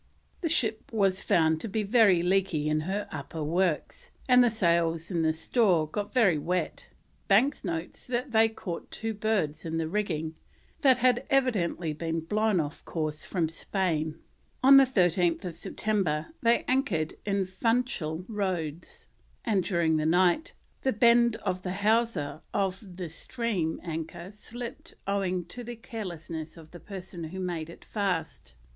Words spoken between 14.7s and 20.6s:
13th September they anchored in Funchal Roads, and during the night